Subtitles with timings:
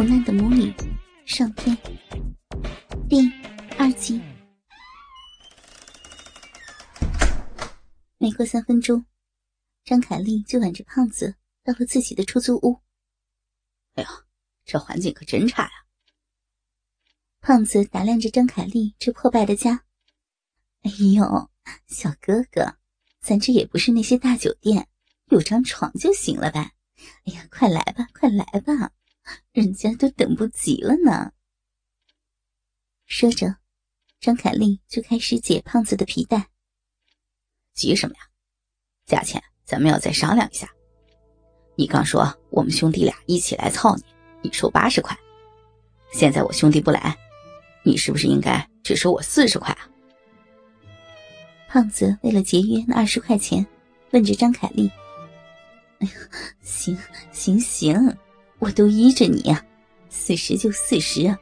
[0.00, 0.74] 苦难的母女
[1.26, 1.76] 上天
[3.06, 3.30] 第
[3.76, 4.18] 二集。
[8.16, 9.04] 没过三分钟，
[9.84, 12.80] 张凯丽就挽着胖子到了自己的出租屋。
[13.96, 14.08] 哎呦，
[14.64, 15.70] 这环境可真差呀！
[17.42, 19.84] 胖子打量着张凯丽这破败的家。
[20.80, 21.50] 哎呦，
[21.88, 22.78] 小哥哥，
[23.20, 24.88] 咱这也不是那些大酒店，
[25.26, 26.72] 有张床就行了呗。
[27.26, 28.92] 哎呀，快来吧，快来吧！
[29.52, 31.32] 人家都等不及了呢。
[33.06, 33.56] 说着，
[34.20, 36.48] 张凯丽就开始解胖子的皮带。
[37.74, 38.20] 急什么呀？
[39.06, 40.70] 价钱咱们要再商量一下。
[41.76, 44.04] 你刚说我们兄弟俩一起来操你，
[44.42, 45.16] 你收八十块。
[46.12, 47.16] 现在我兄弟不来，
[47.82, 49.88] 你是不是应该只收我四十块啊？
[51.68, 53.66] 胖子为了节约那二十块钱，
[54.10, 54.90] 问着张凯丽
[56.00, 56.12] ：“哎呀，
[56.60, 56.98] 行
[57.32, 57.96] 行行。”
[58.60, 59.64] 我都依着你呀，
[60.08, 61.36] 四十就四十，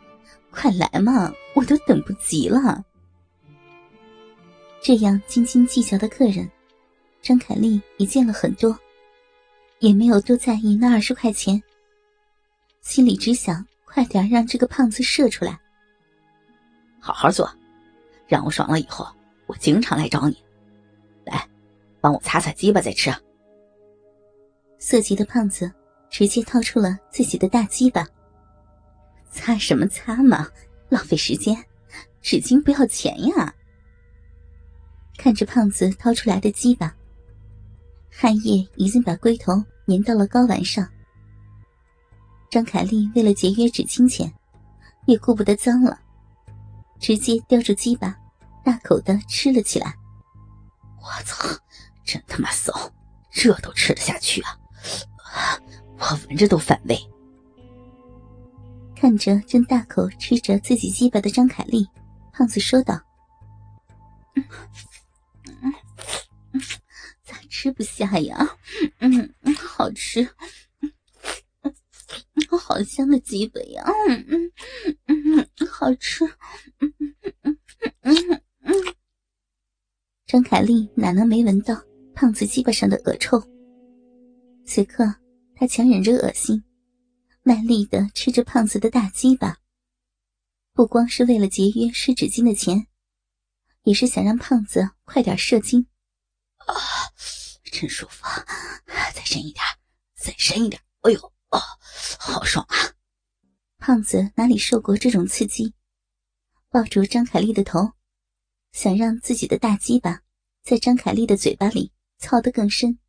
[0.51, 2.83] 快来嘛，我都等不及了。
[4.81, 6.49] 这样斤斤计较的客人，
[7.21, 8.79] 张凯丽也见了很多，
[9.81, 11.61] 也没有多在意那二十块钱，
[12.81, 15.59] 心里只想快点让这个胖子射出来。
[17.01, 17.51] 好好做，
[18.29, 19.05] 让我爽了以后，
[19.47, 20.37] 我经常来找你。
[21.25, 21.45] 来，
[22.01, 23.13] 帮我擦擦鸡巴再吃。
[24.79, 25.69] 色急的胖子。
[26.11, 28.07] 直接掏出了自己的大鸡巴，
[29.31, 30.49] 擦什么擦嘛，
[30.89, 31.57] 浪费时间，
[32.23, 33.55] 纸巾不要钱呀！
[35.17, 36.95] 看着胖子掏出来的鸡巴，
[38.11, 39.53] 汗液已经把龟头
[39.87, 40.89] 粘到了睾丸上。
[42.51, 44.33] 张凯丽为了节约纸巾钱，
[45.07, 46.01] 也顾不得脏了，
[46.99, 48.17] 直接叼住鸡巴，
[48.65, 49.95] 大口的吃了起来。
[51.01, 51.49] 我操，
[52.05, 52.73] 真他妈骚，
[53.31, 54.59] 这都吃得下去啊！
[55.99, 56.99] 我闻着都反胃。
[58.97, 61.87] 看着正大口吃着自己鸡巴的张凯丽，
[62.33, 63.01] 胖子说道
[64.35, 64.45] ：“嗯
[65.63, 65.73] 嗯
[66.53, 66.61] 嗯，
[67.23, 68.57] 咋吃不下呀？
[68.99, 70.23] 嗯嗯，好吃，
[70.81, 70.93] 嗯
[71.63, 73.85] 嗯，好香的鸡巴呀！
[74.09, 74.53] 嗯嗯
[75.07, 76.25] 嗯嗯，好吃，
[76.81, 77.59] 嗯嗯嗯
[78.03, 78.75] 嗯嗯。”
[80.27, 81.81] 张凯丽哪能没闻到
[82.15, 83.41] 胖子鸡巴上的恶臭？
[84.65, 85.05] 此刻。
[85.59, 86.63] 他强忍着恶心，
[87.43, 89.59] 卖力的吃着胖子的大鸡巴。
[90.73, 92.87] 不光是为了节约湿纸巾的钱，
[93.83, 95.85] 也是想让胖子快点射精。
[96.59, 96.77] 啊，
[97.65, 98.25] 真舒服！
[99.13, 99.65] 再深一点，
[100.17, 100.81] 再深一点！
[101.01, 101.19] 哎呦，
[101.51, 101.59] 哦，
[102.21, 102.77] 好爽啊！
[103.79, 105.75] 胖子哪里受过这种刺激，
[106.71, 107.95] 抱住张凯丽的头，
[108.71, 110.21] 想让自己的大鸡巴
[110.63, 113.01] 在张凯丽的嘴巴里操得更深。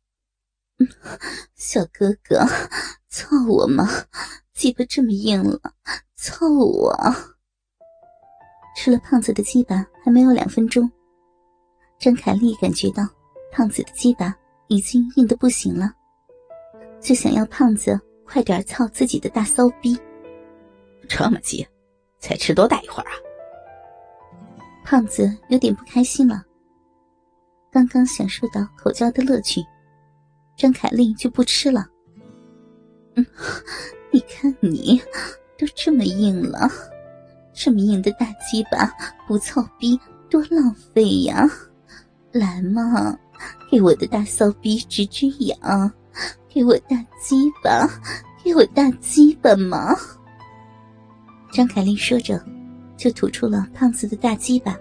[1.54, 2.44] 小哥哥，
[3.08, 3.86] 操我吗？
[4.54, 5.60] 鸡巴这么硬了，
[6.16, 6.94] 操我！
[8.76, 10.90] 吃了胖子的鸡巴还没有两分钟，
[11.98, 13.06] 张凯丽感觉到
[13.52, 14.34] 胖子的鸡巴
[14.68, 15.92] 已经硬的不行了，
[17.00, 19.98] 就想要胖子快点操自己的大骚逼。
[21.08, 21.66] 这么急，
[22.20, 23.16] 才吃多大一会儿啊？
[24.84, 26.44] 胖子有点不开心了，
[27.70, 29.62] 刚刚享受到口交的乐趣。
[30.60, 31.88] 张凯丽就不吃了。
[33.14, 33.24] 嗯，
[34.12, 35.00] 你看你
[35.56, 36.70] 都这么硬了，
[37.54, 38.92] 这么硬的大鸡巴
[39.26, 39.98] 不操逼
[40.28, 41.48] 多浪费呀！
[42.30, 43.18] 来嘛，
[43.70, 45.90] 给我的大骚逼止止痒，
[46.46, 47.88] 给我大鸡巴，
[48.44, 49.96] 给我大鸡巴嘛！
[51.50, 52.38] 张凯丽说着，
[52.98, 54.78] 就吐出了胖子的大鸡巴，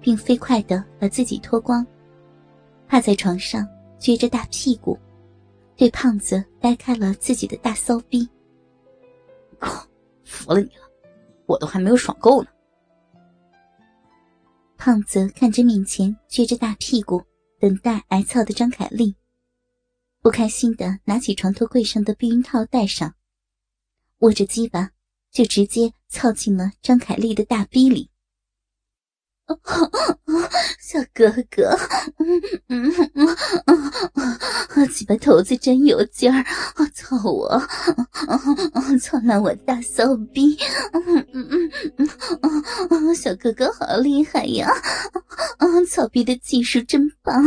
[0.00, 1.86] 并飞快的把自己脱光，
[2.88, 3.64] 趴在床上。
[4.02, 4.98] 撅着大屁股，
[5.76, 8.28] 对胖子掰开了自己的大骚逼。
[9.60, 9.86] 靠，
[10.24, 10.90] 服了你了，
[11.46, 12.48] 我都还没有爽够呢。
[14.76, 17.22] 胖子看着面前撅着大屁股
[17.60, 19.14] 等待挨操的张凯丽，
[20.20, 23.14] 不开心的拿起床头柜上的避孕套戴上，
[24.18, 24.90] 握着鸡巴
[25.30, 28.10] 就直接操进了张凯丽的大逼里。
[30.80, 31.76] 小哥哥，
[32.68, 34.38] 嗯嗯嗯
[34.74, 36.44] 嗯，鸡巴头子真有劲儿，
[36.94, 37.58] 操我，
[39.00, 40.56] 操烂我大骚逼，
[40.92, 42.10] 嗯嗯嗯
[42.90, 44.68] 嗯，小哥哥好厉害呀，
[45.58, 47.42] 啊，操逼的技术真棒，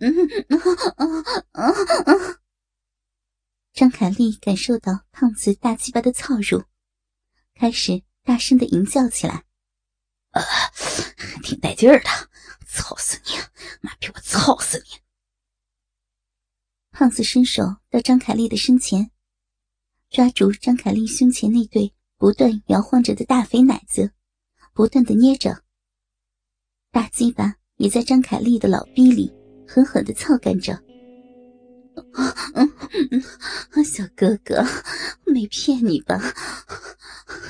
[0.00, 1.74] 嗯嗯嗯嗯
[2.06, 2.36] 嗯。
[3.72, 6.64] 张凯丽感受到胖子大鸡巴的操入，
[7.54, 9.44] 开始大声的吟叫起来。
[11.42, 12.08] 挺带劲儿的，
[12.66, 13.32] 操死你！
[13.80, 15.00] 妈逼，我操死你！
[16.90, 19.10] 胖子伸手到张凯丽的身前，
[20.10, 24.12] 抓住张凯丽胸前那对不断摇晃着的大肥奶子，
[24.72, 25.62] 不断的捏着。
[26.90, 29.32] 大鸡巴也在张凯丽的老逼里
[29.66, 30.82] 狠狠的操干着。
[33.84, 34.64] 小哥哥，
[35.24, 36.18] 没骗你吧？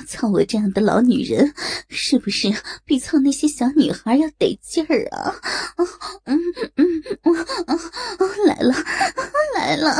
[0.09, 1.53] 操我这样的老女人，
[1.87, 2.51] 是不是
[2.83, 5.35] 比操那些小女孩要得劲儿啊？
[6.25, 6.35] 嗯
[6.75, 8.73] 嗯嗯，来了
[9.55, 9.91] 来了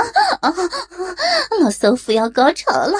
[0.41, 0.53] 啊！
[1.61, 2.97] 老骚妇要高潮了！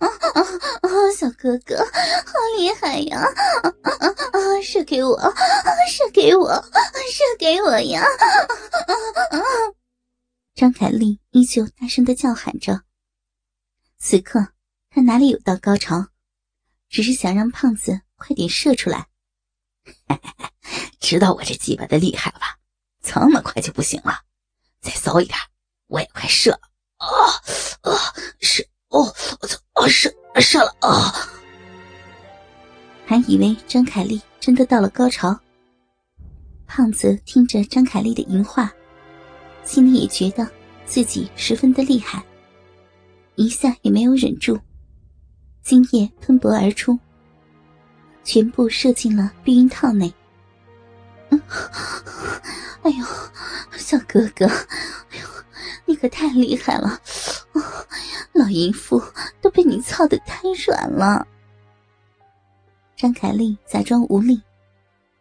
[0.00, 0.40] 啊啊
[0.82, 3.20] 啊小哥哥，好厉害呀！
[3.62, 5.16] 啊啊啊射给我，
[5.88, 8.04] 射给我，射给我呀！
[10.54, 12.82] 张凯丽依旧大声的叫喊着。
[13.98, 14.48] 此刻，
[14.90, 16.06] 她哪里有到高潮，
[16.94, 19.08] 只是想让胖子快点射出来。
[21.00, 22.56] 知道我这鸡巴的厉害了吧？
[23.02, 24.20] 这么快就不行了，
[24.80, 25.36] 再骚一点，
[25.88, 26.60] 我也快射了。
[26.98, 27.08] 啊
[27.80, 28.14] 啊！
[28.40, 28.62] 射！
[28.90, 29.58] 哦，我操！
[29.72, 31.12] 啊，射射了啊！
[33.04, 35.36] 还以为张凯丽真的到了高潮。
[36.64, 38.72] 胖子听着张凯丽的淫话。
[39.64, 40.48] 心里也觉得
[40.86, 42.24] 自己十分的厉害，
[43.34, 44.60] 一下也没有忍住，
[45.64, 46.98] 精液喷薄而出，
[48.22, 50.12] 全部射进了避孕套内。
[52.82, 53.06] 哎呦，
[53.78, 55.26] 小哥哥，哎呦，
[55.86, 57.00] 你可太厉害了！
[58.32, 59.02] 老淫妇
[59.40, 61.26] 都被你操的太软了。
[62.94, 64.42] 张凯丽假装无力，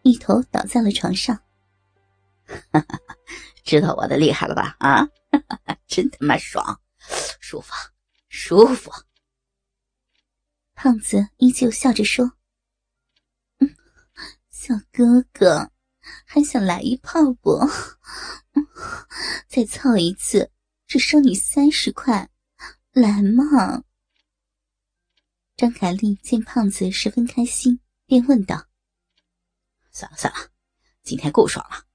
[0.02, 1.40] 一头倒在了床上。
[3.64, 4.76] 知道我的厉害了吧？
[4.80, 5.08] 啊，
[5.88, 6.78] 真他妈爽，
[7.40, 7.74] 舒服，
[8.28, 8.92] 舒服。
[10.84, 12.34] 胖子依旧笑着说
[13.60, 13.74] ：“嗯，
[14.50, 15.72] 小哥哥，
[16.26, 17.58] 还想来一炮不？
[19.48, 20.52] 再操一次，
[20.86, 22.30] 只收你三十块，
[22.92, 23.86] 来嘛！”
[25.56, 28.68] 张凯丽见胖子十分开心，便问道
[29.90, 30.50] ：“算了算了，
[31.02, 31.86] 今天够爽了。”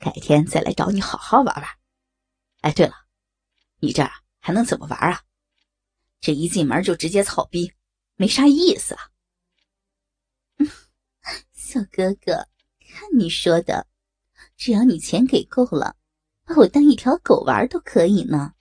[0.00, 1.66] 改天再来找你好好玩玩。
[2.62, 2.94] 哎，对了，
[3.80, 4.02] 你这
[4.38, 5.20] 还能怎么玩啊？
[6.22, 7.70] 这一进门就直接操逼，
[8.16, 9.10] 没啥意思啊。
[11.52, 13.86] 小哥哥，看你说的，
[14.56, 15.96] 只要你钱给够了，
[16.44, 18.54] 把我当一条狗玩都可以呢。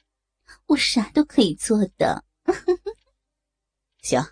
[0.68, 2.26] 我啥都可以做的。
[4.02, 4.24] 行，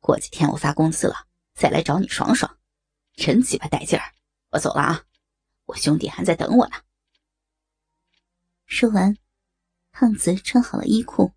[0.00, 2.58] 过几天我发工资了，再来找你爽爽，
[3.14, 4.14] 真鸡巴带劲儿。
[4.50, 5.04] 我走了啊。
[5.64, 6.76] 我兄弟还在等我呢。
[8.66, 9.16] 说完，
[9.90, 11.32] 胖子穿好了衣裤，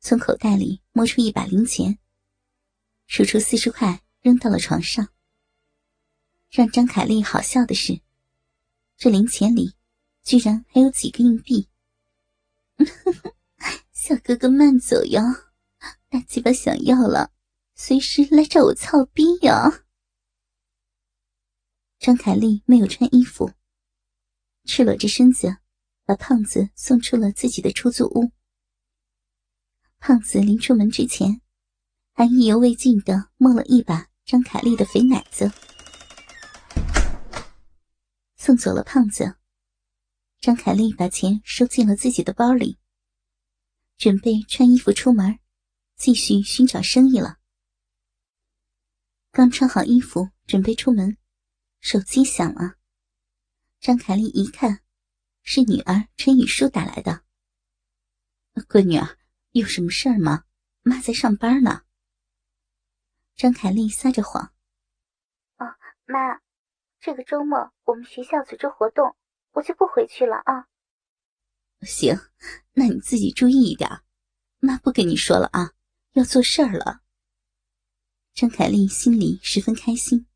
[0.00, 1.98] 从口袋里摸出一把零钱，
[3.06, 5.08] 数出四十块，扔到了床上。
[6.50, 8.00] 让张凯丽好笑的是，
[8.96, 9.74] 这零钱里
[10.22, 11.68] 居然还有几个硬币。
[13.92, 15.22] 小哥哥慢走哟，
[16.08, 17.32] 大鸡巴想要了，
[17.74, 19.84] 随时来找我操逼呀！
[21.98, 23.52] 张凯丽没有穿衣服，
[24.64, 25.58] 赤裸着身子，
[26.04, 28.32] 把胖子送出了自己的出租屋。
[29.98, 31.40] 胖子临出门之前，
[32.14, 35.50] 还意犹未尽的摸了一把张凯丽的肥奶子。
[38.36, 39.36] 送走了胖子，
[40.40, 42.78] 张凯丽把钱收进了自己的包里，
[43.96, 45.38] 准备穿衣服出门，
[45.96, 47.38] 继续寻找生意了。
[49.30, 51.16] 刚穿好衣服，准备出门。
[51.80, 52.74] 手机响了，
[53.80, 54.82] 张凯丽一看，
[55.42, 57.24] 是女儿陈雨舒打来的。
[58.68, 59.18] 闺女儿，
[59.52, 60.44] 有什么事儿吗？
[60.82, 61.82] 妈在上班呢。
[63.36, 64.52] 张凯丽撒着谎
[65.58, 65.66] ：“哦，
[66.04, 66.40] 妈，
[67.00, 69.16] 这个周末我们学校组织活动，
[69.52, 70.68] 我就不回去了啊。”
[71.82, 72.16] 行，
[72.74, 73.90] 那你自己注意一点，
[74.60, 75.72] 妈不跟你说了啊，
[76.12, 77.02] 要做事儿了。
[78.32, 80.26] 张凯丽心里十分开心。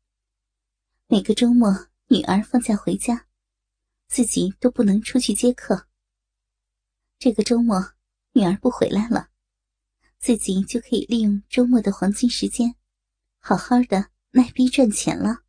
[1.07, 3.27] 每个周末，女儿放假回家，
[4.07, 5.87] 自己都不能出去接客。
[7.17, 7.93] 这个周末，
[8.33, 9.29] 女儿不回来了，
[10.19, 12.75] 自己就可以利用周末的黄金时间，
[13.47, 15.46] 好好的卖逼赚钱了。